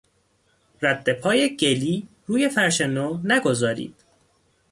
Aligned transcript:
ردپای 0.81 1.55
گلی 1.57 2.07
روی 2.25 2.49
فرش 2.49 2.81
نو 2.81 3.17
نگذارید! 3.23 3.95